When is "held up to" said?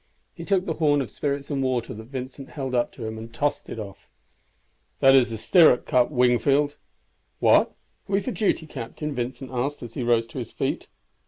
2.49-3.05